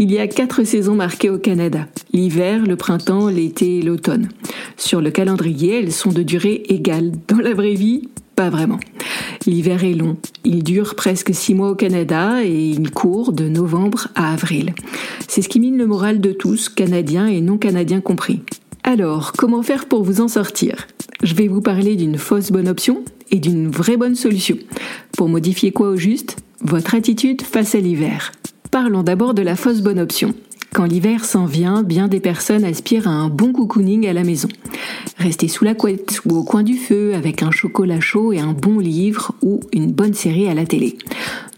Il 0.00 0.12
y 0.12 0.18
a 0.18 0.28
quatre 0.28 0.62
saisons 0.62 0.94
marquées 0.94 1.28
au 1.28 1.38
Canada. 1.38 1.88
L'hiver, 2.12 2.64
le 2.64 2.76
printemps, 2.76 3.28
l'été 3.28 3.78
et 3.78 3.82
l'automne. 3.82 4.28
Sur 4.76 5.00
le 5.00 5.10
calendrier, 5.10 5.80
elles 5.80 5.92
sont 5.92 6.12
de 6.12 6.22
durée 6.22 6.62
égale. 6.68 7.10
Dans 7.26 7.38
la 7.38 7.52
vraie 7.52 7.74
vie, 7.74 8.08
pas 8.36 8.48
vraiment. 8.48 8.78
L'hiver 9.44 9.82
est 9.82 9.94
long. 9.94 10.16
Il 10.44 10.62
dure 10.62 10.94
presque 10.94 11.34
six 11.34 11.52
mois 11.52 11.70
au 11.70 11.74
Canada 11.74 12.44
et 12.44 12.68
il 12.68 12.92
court 12.92 13.32
de 13.32 13.48
novembre 13.48 14.06
à 14.14 14.32
avril. 14.32 14.72
C'est 15.26 15.42
ce 15.42 15.48
qui 15.48 15.58
mine 15.58 15.76
le 15.76 15.86
moral 15.86 16.20
de 16.20 16.30
tous, 16.30 16.68
Canadiens 16.68 17.26
et 17.26 17.40
non 17.40 17.58
Canadiens 17.58 18.00
compris. 18.00 18.42
Alors, 18.84 19.32
comment 19.32 19.64
faire 19.64 19.86
pour 19.86 20.04
vous 20.04 20.20
en 20.20 20.28
sortir? 20.28 20.86
Je 21.24 21.34
vais 21.34 21.48
vous 21.48 21.60
parler 21.60 21.96
d'une 21.96 22.18
fausse 22.18 22.52
bonne 22.52 22.68
option 22.68 23.02
et 23.32 23.40
d'une 23.40 23.68
vraie 23.68 23.96
bonne 23.96 24.14
solution. 24.14 24.58
Pour 25.16 25.28
modifier 25.28 25.72
quoi 25.72 25.88
au 25.88 25.96
juste? 25.96 26.36
Votre 26.60 26.94
attitude 26.94 27.42
face 27.42 27.74
à 27.74 27.80
l'hiver. 27.80 28.30
Parlons 28.70 29.02
d'abord 29.02 29.32
de 29.32 29.42
la 29.42 29.56
fausse 29.56 29.80
bonne 29.80 29.98
option. 29.98 30.34
Quand 30.74 30.84
l'hiver 30.84 31.24
s'en 31.24 31.46
vient, 31.46 31.82
bien 31.82 32.06
des 32.06 32.20
personnes 32.20 32.64
aspirent 32.64 33.08
à 33.08 33.12
un 33.12 33.30
bon 33.30 33.52
cocooning 33.52 34.06
à 34.06 34.12
la 34.12 34.24
maison. 34.24 34.48
Rester 35.16 35.48
sous 35.48 35.64
la 35.64 35.74
couette 35.74 36.20
ou 36.26 36.36
au 36.36 36.44
coin 36.44 36.62
du 36.62 36.74
feu 36.76 37.14
avec 37.14 37.42
un 37.42 37.50
chocolat 37.50 38.00
chaud 38.00 38.34
et 38.34 38.40
un 38.40 38.52
bon 38.52 38.78
livre 38.78 39.34
ou 39.40 39.60
une 39.72 39.90
bonne 39.90 40.12
série 40.12 40.48
à 40.48 40.54
la 40.54 40.66
télé. 40.66 40.98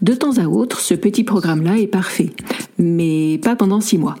De 0.01 0.13
temps 0.13 0.37
à 0.37 0.47
autre, 0.47 0.79
ce 0.79 0.93
petit 0.93 1.25
programme-là 1.25 1.77
est 1.77 1.87
parfait, 1.87 2.31
mais 2.77 3.37
pas 3.43 3.57
pendant 3.57 3.81
six 3.81 3.97
mois. 3.97 4.15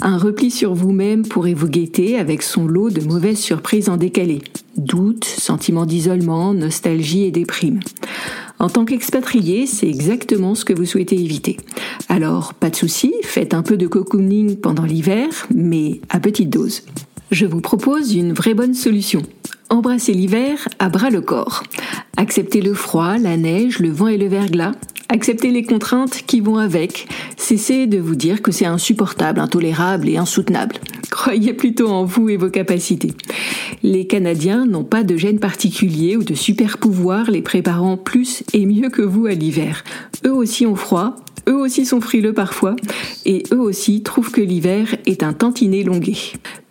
Un 0.00 0.18
repli 0.18 0.50
sur 0.50 0.74
vous-même 0.74 1.26
pourrait 1.26 1.54
vous 1.54 1.68
guetter 1.68 2.18
avec 2.18 2.42
son 2.42 2.66
lot 2.66 2.90
de 2.90 3.00
mauvaises 3.00 3.38
surprises 3.38 3.88
en 3.88 3.96
décalé. 3.96 4.42
Doutes, 4.76 5.24
sentiments 5.24 5.86
d'isolement, 5.86 6.52
nostalgie 6.52 7.24
et 7.24 7.30
déprime. 7.30 7.80
En 8.58 8.68
tant 8.68 8.84
qu'expatrié, 8.84 9.66
c'est 9.66 9.88
exactement 9.88 10.54
ce 10.54 10.64
que 10.64 10.72
vous 10.72 10.86
souhaitez 10.86 11.20
éviter. 11.20 11.56
Alors, 12.08 12.54
pas 12.54 12.70
de 12.70 12.76
souci, 12.76 13.12
faites 13.22 13.54
un 13.54 13.62
peu 13.62 13.76
de 13.76 13.86
cocooning 13.86 14.56
pendant 14.56 14.84
l'hiver, 14.84 15.46
mais 15.54 16.00
à 16.08 16.20
petite 16.20 16.50
dose. 16.50 16.82
Je 17.30 17.46
vous 17.46 17.60
propose 17.60 18.14
une 18.14 18.32
vraie 18.32 18.54
bonne 18.54 18.74
solution. 18.74 19.22
Embrassez 19.70 20.12
l'hiver 20.12 20.68
à 20.78 20.88
bras 20.88 21.10
le 21.10 21.20
corps. 21.20 21.64
Acceptez 22.16 22.60
le 22.60 22.74
froid, 22.74 23.18
la 23.18 23.36
neige, 23.36 23.80
le 23.80 23.90
vent 23.90 24.08
et 24.08 24.18
le 24.18 24.28
verglas. 24.28 24.72
Acceptez 25.14 25.52
les 25.52 25.62
contraintes 25.62 26.24
qui 26.26 26.40
vont 26.40 26.58
avec. 26.58 27.06
Cessez 27.36 27.86
de 27.86 27.98
vous 27.98 28.16
dire 28.16 28.42
que 28.42 28.50
c'est 28.50 28.66
insupportable, 28.66 29.38
intolérable 29.38 30.08
et 30.08 30.16
insoutenable. 30.16 30.74
Croyez 31.08 31.54
plutôt 31.54 31.86
en 31.86 32.04
vous 32.04 32.30
et 32.30 32.36
vos 32.36 32.50
capacités. 32.50 33.12
Les 33.84 34.08
Canadiens 34.08 34.66
n'ont 34.66 34.82
pas 34.82 35.04
de 35.04 35.16
gène 35.16 35.38
particulier 35.38 36.16
ou 36.16 36.24
de 36.24 36.34
super 36.34 36.78
pouvoir 36.78 37.30
les 37.30 37.42
préparant 37.42 37.96
plus 37.96 38.42
et 38.54 38.66
mieux 38.66 38.90
que 38.90 39.02
vous 39.02 39.26
à 39.26 39.34
l'hiver. 39.34 39.84
Eux 40.26 40.32
aussi 40.32 40.66
ont 40.66 40.74
froid, 40.74 41.14
eux 41.48 41.60
aussi 41.60 41.86
sont 41.86 42.00
frileux 42.00 42.34
parfois, 42.34 42.74
et 43.24 43.44
eux 43.52 43.60
aussi 43.60 44.02
trouvent 44.02 44.32
que 44.32 44.40
l'hiver 44.40 44.96
est 45.06 45.22
un 45.22 45.32
tantinet 45.32 45.84
longué. 45.84 46.16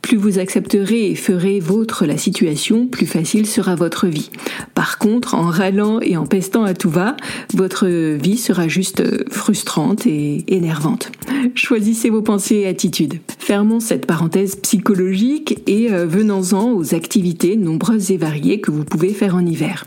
Plus 0.04 0.18
vous 0.18 0.38
accepterez 0.38 1.10
et 1.10 1.16
ferez 1.16 1.62
vôtre 1.62 2.06
la 2.06 2.18
situation, 2.18 2.88
plus 2.88 3.06
facile 3.06 3.48
sera 3.48 3.74
votre 3.76 4.08
vie. 4.08 4.30
Par 4.76 4.98
contre, 4.98 5.34
en 5.34 5.44
râlant 5.44 6.02
et 6.02 6.18
en 6.18 6.26
pestant 6.26 6.66
à 6.66 6.74
tout 6.74 6.90
va, 6.90 7.16
votre 7.54 7.88
vie 7.88 8.38
sera 8.38 8.68
juste 8.68 9.02
frustrante 9.32 10.06
et 10.06 10.44
énervante. 10.50 11.10
Choisissez 11.56 12.10
vos 12.10 12.22
pensées 12.22 12.58
et 12.58 12.68
attitudes. 12.68 13.22
Fermons 13.40 13.80
cette 13.80 14.06
parenthèse 14.06 14.58
psychologique 14.58 15.62
et 15.68 15.92
euh, 15.94 16.06
venons-en 16.06 16.74
aux 16.74 16.94
activités 16.94 17.56
nombreuses 17.56 18.12
et 18.12 18.18
variées 18.18 18.60
que 18.60 18.72
vous 18.72 18.84
pouvez 18.84 19.14
faire 19.14 19.36
en 19.36 19.46
hiver. 19.46 19.86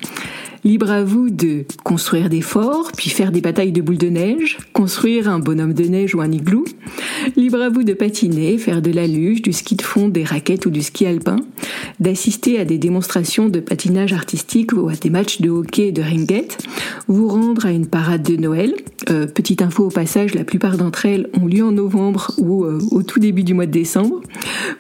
Libre 0.67 0.91
à 0.91 1.05
vous 1.05 1.31
de 1.31 1.65
construire 1.85 2.29
des 2.29 2.41
forts, 2.41 2.91
puis 2.97 3.09
faire 3.09 3.31
des 3.31 3.41
batailles 3.41 3.71
de 3.71 3.81
boules 3.81 3.99
de 3.99 4.09
neige, 4.09 4.59
construire 4.73 5.29
un 5.29 5.39
bonhomme 5.39 5.75
de 5.75 5.85
neige 5.85 6.17
ou 6.17 6.21
un 6.21 6.33
igloo. 6.33 6.65
Libre 7.37 7.61
à 7.61 7.69
vous 7.69 7.85
de 7.85 7.93
patiner, 7.93 8.59
faire 8.59 8.83
de 8.83 8.91
la 8.91 9.07
luge, 9.07 9.43
du 9.43 9.53
ski 9.53 9.77
de 9.77 9.83
fond, 9.83 10.06
des 10.09 10.25
raquettes 10.25 10.67
ou 10.67 10.71
du 10.71 10.83
ski 10.83 11.07
alpin, 11.07 11.37
d'assister 12.01 12.59
à 12.59 12.65
des 12.65 12.79
démonstrations 12.79 13.49
de 13.49 13.61
patinage 13.61 14.13
artistique 14.13 14.73
ou 14.73 14.89
à 14.89 14.95
des 14.95 15.11
matchs 15.11 15.41
de 15.41 15.51
hockey 15.51 15.89
et 15.89 15.93
de 15.93 16.03
ringuette, 16.03 16.59
vous 17.09 17.29
rendre 17.29 17.67
à 17.67 17.71
une 17.71 17.87
parade 17.87 18.23
de 18.23 18.37
Noël. 18.37 18.75
Euh, 19.11 19.27
petite 19.27 19.63
info 19.63 19.87
au 19.87 19.91
passage, 19.91 20.35
la 20.35 20.45
plupart 20.45 20.77
d'entre 20.77 21.07
elles 21.07 21.29
ont 21.41 21.47
lieu 21.47 21.65
en 21.65 21.73
novembre 21.73 22.33
ou 22.39 22.65
euh, 22.65 22.81
au 22.91 23.03
tout 23.03 23.21
début 23.21 23.45
du 23.45 23.55
mois 23.55 23.67
de 23.67 23.71
décembre. 23.71 24.21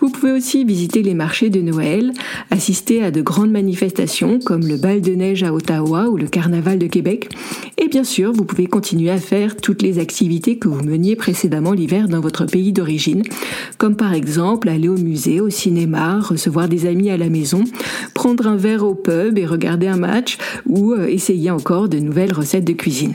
Vous 0.00 0.10
pouvez 0.10 0.32
aussi 0.32 0.64
visiter 0.64 1.02
les 1.02 1.14
marchés 1.14 1.50
de 1.50 1.60
Noël, 1.60 2.12
assister 2.50 3.02
à 3.02 3.10
de 3.10 3.22
grandes 3.22 3.50
manifestations 3.50 4.38
comme 4.38 4.66
le 4.66 4.76
bal 4.76 5.00
de 5.00 5.12
neige 5.12 5.42
à 5.42 5.52
Ottawa 5.52 6.08
ou 6.08 6.16
le 6.16 6.26
carnaval 6.26 6.78
de 6.78 6.86
Québec. 6.86 7.28
Et 7.78 7.88
bien 7.88 8.04
sûr, 8.04 8.32
vous 8.32 8.44
pouvez 8.44 8.66
continuer 8.66 9.10
à 9.10 9.18
faire 9.18 9.56
toutes 9.56 9.82
les 9.82 9.98
activités 9.98 10.58
que 10.58 10.66
vous 10.66 10.82
meniez 10.82 11.14
précédemment 11.14 11.72
l'hiver 11.72 12.08
dans 12.08 12.20
votre 12.20 12.46
pays 12.46 12.72
d'origine, 12.72 13.22
comme 13.76 13.96
par 13.96 14.14
exemple 14.14 14.70
aller 14.70 14.88
au 14.88 14.96
musée, 14.96 15.40
au 15.40 15.50
cinéma, 15.50 16.20
recevoir 16.20 16.68
des 16.68 16.86
amis 16.86 17.10
à 17.10 17.18
la 17.18 17.28
maison, 17.28 17.64
prendre 18.14 18.46
un 18.46 18.56
verre 18.56 18.84
au 18.84 18.94
pub 18.94 19.36
et 19.36 19.44
regarder 19.44 19.88
un 19.88 19.98
match 19.98 20.38
ou 20.64 20.92
euh, 20.92 21.06
essayer 21.06 21.50
encore 21.50 21.90
de 21.90 21.98
nouvelles 21.98 22.32
recettes 22.32 22.64
de 22.64 22.72
cuisine. 22.72 23.12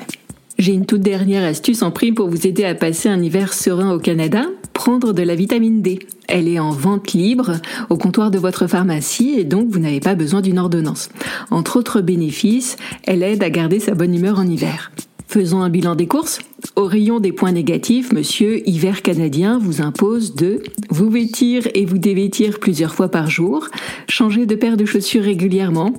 J'ai 0.62 0.74
une 0.74 0.86
toute 0.86 1.02
dernière 1.02 1.44
astuce 1.44 1.82
en 1.82 1.90
prime 1.90 2.14
pour 2.14 2.30
vous 2.30 2.46
aider 2.46 2.66
à 2.66 2.76
passer 2.76 3.10
un 3.10 3.20
hiver 3.20 3.52
serein 3.52 3.92
au 3.96 3.98
Canada, 3.98 4.46
prendre 4.74 5.12
de 5.12 5.24
la 5.24 5.34
vitamine 5.34 5.82
D. 5.82 5.98
Elle 6.28 6.48
est 6.48 6.60
en 6.60 6.70
vente 6.70 7.14
libre 7.14 7.54
au 7.90 7.98
comptoir 7.98 8.30
de 8.30 8.38
votre 8.38 8.68
pharmacie 8.68 9.34
et 9.40 9.44
donc 9.44 9.70
vous 9.72 9.80
n'avez 9.80 10.00
pas 10.00 10.14
besoin 10.14 10.42
d'une 10.42 10.60
ordonnance. 10.60 11.10
Entre 11.50 11.78
autres 11.78 12.02
bénéfices, 12.02 12.76
elle 13.08 13.24
aide 13.24 13.42
à 13.42 13.50
garder 13.50 13.80
sa 13.80 13.96
bonne 13.96 14.14
humeur 14.14 14.38
en 14.38 14.46
hiver. 14.46 14.92
Faisons 15.28 15.64
un 15.64 15.70
bilan 15.72 15.96
des 15.96 16.06
courses. 16.06 16.38
Au 16.78 16.86
rayon 16.86 17.20
des 17.20 17.34
points 17.34 17.52
négatifs, 17.52 18.14
monsieur 18.14 18.68
Hiver 18.68 19.02
canadien 19.02 19.60
vous 19.60 19.82
impose 19.82 20.36
de 20.36 20.64
vous 20.90 21.10
vêtir 21.10 21.68
et 21.74 21.84
vous 21.84 21.98
dévêtir 21.98 22.60
plusieurs 22.60 22.96
fois 22.96 23.10
par 23.10 23.30
jour, 23.30 23.68
changer 24.08 24.46
de 24.46 24.56
paire 24.56 24.78
de 24.78 24.86
chaussures 24.86 25.24
régulièrement. 25.24 25.94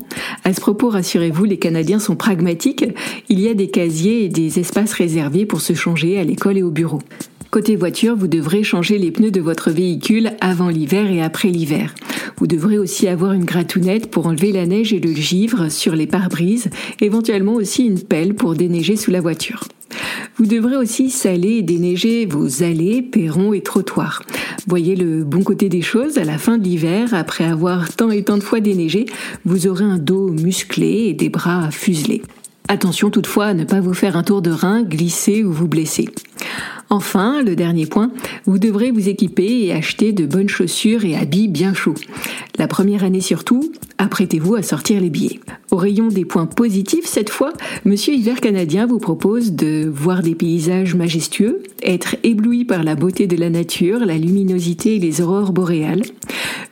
À 0.45 0.55
ce 0.55 0.61
propos, 0.63 0.89
rassurez-vous, 0.89 1.45
les 1.45 1.59
Canadiens 1.59 1.99
sont 1.99 2.17
pragmatiques. 2.17 2.87
Il 3.29 3.39
y 3.39 3.49
a 3.49 3.55
des 3.55 3.69
casiers 3.69 4.25
et 4.25 4.29
des 4.31 4.61
espaces 4.61 4.95
réservés 4.95 5.45
pour 5.45 5.61
se 5.61 5.75
changer 5.75 6.19
à 6.19 6.25
l'école 6.25 6.57
et 6.57 6.63
au 6.63 6.71
bureau. 6.71 7.03
Côté 7.51 7.77
voiture, 7.77 8.17
vous 8.17 8.29
devrez 8.29 8.65
changer 8.65 8.97
les 8.97 9.11
pneus 9.11 9.31
de 9.31 9.43
votre 9.43 9.71
véhicule 9.71 10.33
avant 10.41 10.71
l'hiver 10.71 11.11
et 11.11 11.21
après 11.21 11.49
l'hiver. 11.49 11.95
Vous 12.39 12.47
devrez 12.47 12.79
aussi 12.79 13.09
avoir 13.09 13.35
une 13.35 13.45
gratounette 13.45 14.11
pour 14.11 14.27
enlever 14.27 14.53
la 14.53 14.65
neige 14.65 14.95
et 14.95 15.01
le 15.01 15.13
givre 15.13 15.71
sur 15.71 15.95
les 15.95 16.07
pare-brises, 16.07 16.71
éventuellement 17.03 17.57
aussi 17.57 17.85
une 17.85 18.01
pelle 18.01 18.35
pour 18.35 18.55
déneiger 18.55 18.97
sous 18.97 19.11
la 19.11 19.21
voiture. 19.21 19.65
Vous 20.39 20.47
devrez 20.47 20.77
aussi 20.77 21.11
saler 21.11 21.57
et 21.59 21.63
déneiger 21.63 22.27
vos 22.27 22.63
allées, 22.63 23.03
perrons 23.03 23.53
et 23.53 23.61
trottoirs. 23.61 24.23
Voyez 24.67 24.97
le 24.97 25.25
bon 25.25 25.43
côté 25.43 25.69
des 25.69 25.83
choses, 25.83 26.17
à 26.17 26.25
la 26.25 26.39
fin 26.39 26.57
de 26.57 26.65
l'hiver, 26.65 27.13
après 27.13 27.45
avoir 27.45 27.95
tant 27.95 28.11
et 28.11 28.23
tant 28.23 28.39
de 28.39 28.43
fois 28.43 28.61
déneigé, 28.61 29.07
vous 29.45 29.67
aurez 29.67 29.85
un 29.85 29.99
dos 29.99 30.31
musclé 30.31 31.09
et 31.09 31.15
des 31.15 31.29
bras 31.29 31.71
fuselés. 31.71 32.23
Attention 32.69 33.11
toutefois 33.11 33.47
à 33.47 33.55
ne 33.55 33.65
pas 33.65 33.81
vous 33.81 33.93
faire 33.93 34.17
un 34.17 34.23
tour 34.23 34.41
de 34.41 34.51
rein, 34.51 34.83
glisser 34.83 35.45
ou 35.45 35.53
vous 35.53 35.69
blesser. 35.69 36.09
Enfin, 36.91 37.43
le 37.43 37.57
dernier 37.57 37.87
point, 37.87 38.11
vous 38.45 38.59
devrez 38.59 38.91
vous 38.91 39.09
équiper 39.09 39.65
et 39.65 39.73
acheter 39.73 40.13
de 40.13 40.27
bonnes 40.27 40.49
chaussures 40.49 41.05
et 41.05 41.17
habits 41.17 41.49
bien 41.49 41.73
chauds. 41.73 41.95
La 42.59 42.69
première 42.69 43.03
année 43.03 43.23
surtout, 43.23 43.73
apprêtez-vous 43.97 44.57
à 44.57 44.63
sortir 44.63 45.01
les 45.01 45.09
billets. 45.09 45.41
Au 45.71 45.77
rayon 45.77 46.09
des 46.09 46.27
points 46.27 46.45
positifs, 46.45 47.07
cette 47.07 47.31
fois, 47.31 47.55
Monsieur 47.87 48.13
Hiver 48.13 48.41
Canadien 48.41 48.87
vous 48.87 48.99
propose 48.99 49.53
de 49.53 49.91
voir 49.93 50.23
des 50.23 50.35
paysages 50.35 50.95
majestueux, 50.95 51.63
être 51.83 52.17
ébloui 52.25 52.67
par 52.67 52.85
la 52.85 52.95
beauté 52.95 53.27
de 53.27 53.37
la 53.37 53.49
nature, 53.49 54.01
la 54.01 54.19
luminosité 54.19 54.97
et 54.97 54.99
les 54.99 55.23
aurores 55.23 55.53
boréales, 55.53 56.03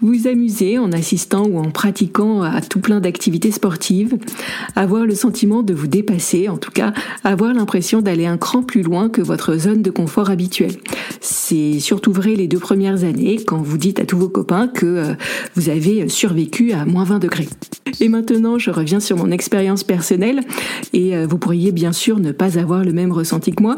vous 0.03 0.27
amuser 0.27 0.79
en 0.79 0.93
assistant 0.93 1.47
ou 1.47 1.59
en 1.59 1.71
pratiquant 1.71 2.43
à 2.43 2.61
tout 2.61 2.81
plein 2.81 3.01
d'activités 3.01 3.51
sportives, 3.51 4.17
avoir 4.77 5.05
le 5.05 5.15
sentiment 5.15 5.63
de 5.63 5.75
vous 5.75 5.87
dépasser, 5.87 6.49
en 6.49 6.57
tout 6.57 6.71
cas 6.71 6.93
avoir 7.25 7.53
l'impression 7.55 8.03
d'aller 8.03 8.27
un 8.27 8.39
cran 8.39 8.63
plus 8.63 8.83
loin 8.83 9.09
que 9.09 9.21
votre 9.21 9.57
zone 9.57 9.83
de 9.83 9.91
confort 9.91 10.31
habituelle. 10.31 10.77
C'est 11.21 11.81
surtout 11.81 12.13
vrai 12.13 12.35
les 12.35 12.49
deux 12.49 12.59
premières 12.59 13.05
années 13.05 13.37
quand 13.45 13.59
vous 13.59 13.79
dites 13.79 14.01
à 14.01 14.07
tous 14.07 14.19
vos 14.19 14.29
copains 14.29 14.69
que 14.69 14.87
euh, 14.87 15.15
vous 15.55 15.69
avez 15.69 16.09
survécu 16.09 16.73
à 16.73 16.85
moins 16.85 17.05
20 17.05 17.19
degrés. 17.19 17.49
Et 18.01 18.09
maintenant, 18.09 18.59
je 18.59 18.71
reviens 18.71 19.01
sur 19.01 19.17
mon 19.17 19.31
expérience 19.31 19.85
personnelle 19.85 20.41
et 20.93 21.17
euh, 21.17 21.27
vous 21.27 21.39
pourriez 21.39 21.73
bien 21.73 21.93
sûr 21.93 22.19
ne 22.19 22.33
pas 22.33 22.59
avoir 22.59 22.85
le 22.85 22.93
même 22.93 23.13
ressenti 23.13 23.53
que 23.53 23.63
moi. 23.63 23.77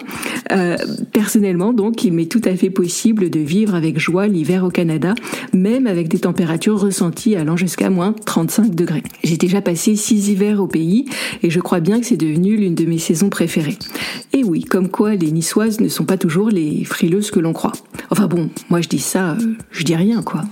Euh, 0.52 0.76
personnellement, 1.12 1.72
donc, 1.72 2.04
il 2.04 2.12
m'est 2.12 2.30
tout 2.30 2.42
à 2.44 2.54
fait 2.54 2.70
possible 2.70 3.30
de 3.30 3.40
vivre 3.40 3.74
avec 3.74 3.98
joie 3.98 4.28
l'hiver 4.28 4.64
au 4.64 4.70
Canada, 4.70 5.14
même 5.52 5.86
avec 5.86 6.08
des 6.12 6.18
températures 6.18 6.78
ressenties 6.78 7.36
allant 7.36 7.56
jusqu'à 7.56 7.88
moins 7.88 8.12
35 8.26 8.74
degrés. 8.74 9.02
J'ai 9.24 9.38
déjà 9.38 9.62
passé 9.62 9.96
six 9.96 10.28
hivers 10.28 10.60
au 10.60 10.66
pays 10.66 11.06
et 11.42 11.48
je 11.48 11.58
crois 11.58 11.80
bien 11.80 12.00
que 12.00 12.06
c'est 12.06 12.18
devenu 12.18 12.54
l'une 12.56 12.74
de 12.74 12.84
mes 12.84 12.98
saisons 12.98 13.30
préférées. 13.30 13.78
Et 14.34 14.44
oui, 14.44 14.62
comme 14.62 14.90
quoi 14.90 15.14
les 15.14 15.30
niçoises 15.30 15.80
ne 15.80 15.88
sont 15.88 16.04
pas 16.04 16.18
toujours 16.18 16.50
les 16.50 16.84
frileuses 16.84 17.30
que 17.30 17.40
l'on 17.40 17.54
croit. 17.54 17.72
Enfin 18.10 18.26
bon, 18.26 18.50
moi 18.68 18.82
je 18.82 18.88
dis 18.88 18.98
ça, 18.98 19.32
euh, 19.32 19.54
je 19.70 19.84
dis 19.84 19.96
rien 19.96 20.22
quoi. 20.22 20.42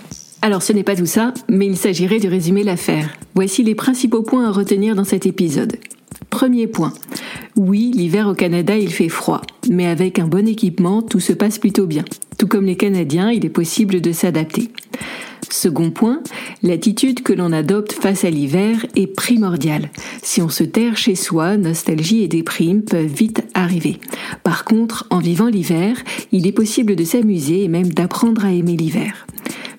Alors 0.41 0.63
ce 0.63 0.73
n'est 0.73 0.83
pas 0.83 0.97
tout 0.97 1.05
ça, 1.05 1.35
mais 1.51 1.67
il 1.67 1.77
s'agirait 1.77 2.21
de 2.21 2.29
résumer 2.29 2.65
l'affaire. 2.65 3.11
Voici 3.35 3.63
les 3.63 3.75
principaux 3.75 4.23
points 4.23 4.49
à 4.49 4.53
retenir 4.53 4.95
dans 4.95 5.05
cet 5.05 5.27
épisode. 5.27 5.77
Premier 6.31 6.69
point. 6.69 6.95
Oui, 7.57 7.93
l'hiver 7.95 8.29
au 8.29 8.35
Canada, 8.35 8.79
il 8.79 8.93
fait 8.93 9.11
froid, 9.11 9.43
mais 9.69 9.87
avec 9.87 10.19
un 10.19 10.27
bon 10.27 10.49
équipement, 10.49 11.03
tout 11.03 11.21
se 11.21 11.35
passe 11.35 11.59
plutôt 11.59 11.87
bien. 11.87 12.05
Tout 12.41 12.49
comme 12.49 12.65
les 12.65 12.77
Canadiens, 12.77 13.31
il 13.31 13.45
est 13.45 13.51
possible 13.51 14.01
de 14.01 14.13
s'adapter. 14.13 14.71
Second 15.51 15.91
point, 15.91 16.23
l'attitude 16.63 17.23
que 17.23 17.35
l'on 17.35 17.53
adopte 17.53 17.93
face 17.93 18.25
à 18.25 18.31
l'hiver 18.31 18.87
est 18.97 19.09
primordiale. 19.09 19.91
Si 20.23 20.41
on 20.41 20.49
se 20.49 20.65
terre 20.65 20.97
chez 20.97 21.17
soi, 21.17 21.59
nostalgie 21.59 22.23
et 22.23 22.29
déprime 22.29 22.81
peuvent 22.81 23.05
vite 23.05 23.43
arriver. 23.53 23.99
Par 24.43 24.65
contre, 24.65 25.07
en 25.11 25.19
vivant 25.19 25.49
l'hiver, 25.49 25.99
il 26.33 26.47
est 26.47 26.53
possible 26.53 26.97
de 26.97 27.05
s'amuser 27.05 27.65
et 27.65 27.69
même 27.69 27.93
d'apprendre 27.93 28.47
à 28.47 28.53
aimer 28.53 28.75
l'hiver. 28.75 29.27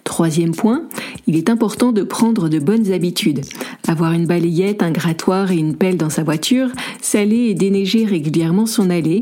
Troisième 0.03 0.53
point, 0.53 0.83
il 1.25 1.37
est 1.37 1.49
important 1.49 1.91
de 1.91 2.03
prendre 2.03 2.49
de 2.49 2.59
bonnes 2.59 2.91
habitudes. 2.91 3.41
Avoir 3.87 4.11
une 4.11 4.25
balayette, 4.27 4.83
un 4.83 4.91
grattoir 4.91 5.51
et 5.51 5.57
une 5.57 5.75
pelle 5.75 5.97
dans 5.97 6.09
sa 6.09 6.23
voiture, 6.23 6.67
saler 7.01 7.47
et 7.49 7.53
déneiger 7.53 8.05
régulièrement 8.05 8.65
son 8.65 8.89
allée, 8.89 9.21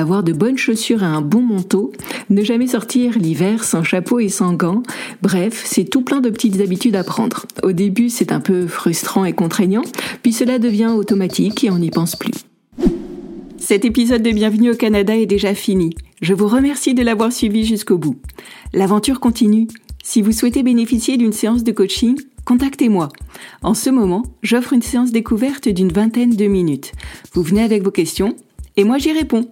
avoir 0.00 0.22
de 0.22 0.32
bonnes 0.32 0.58
chaussures 0.58 1.02
et 1.02 1.06
un 1.06 1.20
bon 1.20 1.42
manteau, 1.42 1.92
ne 2.28 2.42
jamais 2.42 2.66
sortir 2.66 3.18
l'hiver 3.18 3.64
sans 3.64 3.82
chapeau 3.82 4.18
et 4.18 4.28
sans 4.28 4.54
gants. 4.54 4.82
Bref, 5.22 5.62
c'est 5.64 5.84
tout 5.84 6.02
plein 6.02 6.20
de 6.20 6.30
petites 6.30 6.60
habitudes 6.60 6.96
à 6.96 7.04
prendre. 7.04 7.46
Au 7.62 7.72
début, 7.72 8.08
c'est 8.08 8.32
un 8.32 8.40
peu 8.40 8.66
frustrant 8.66 9.24
et 9.24 9.32
contraignant, 9.32 9.84
puis 10.22 10.32
cela 10.32 10.58
devient 10.58 10.92
automatique 10.96 11.64
et 11.64 11.70
on 11.70 11.78
n'y 11.78 11.90
pense 11.90 12.16
plus. 12.16 12.32
Cet 13.58 13.84
épisode 13.84 14.22
de 14.22 14.30
Bienvenue 14.30 14.72
au 14.72 14.74
Canada 14.74 15.16
est 15.16 15.26
déjà 15.26 15.54
fini. 15.54 15.94
Je 16.22 16.34
vous 16.34 16.48
remercie 16.48 16.94
de 16.94 17.02
l'avoir 17.02 17.32
suivi 17.32 17.64
jusqu'au 17.64 17.98
bout. 17.98 18.16
L'aventure 18.72 19.20
continue. 19.20 19.68
Si 20.02 20.22
vous 20.22 20.32
souhaitez 20.32 20.62
bénéficier 20.62 21.18
d'une 21.18 21.32
séance 21.32 21.62
de 21.62 21.70
coaching, 21.70 22.18
contactez-moi. 22.44 23.10
En 23.62 23.74
ce 23.74 23.90
moment, 23.90 24.22
j'offre 24.42 24.72
une 24.72 24.82
séance 24.82 25.12
découverte 25.12 25.68
d'une 25.68 25.92
vingtaine 25.92 26.34
de 26.34 26.46
minutes. 26.46 26.92
Vous 27.32 27.42
venez 27.42 27.62
avec 27.62 27.82
vos 27.82 27.90
questions 27.90 28.34
et 28.80 28.84
moi 28.84 28.96
j'y 28.98 29.12
réponds. 29.12 29.46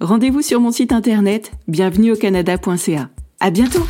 Rendez-vous 0.00 0.42
sur 0.42 0.60
mon 0.60 0.70
site 0.70 0.92
internet 0.92 1.52
bienvenueaucanada.ca. 1.68 3.08
À 3.40 3.50
bientôt! 3.50 3.86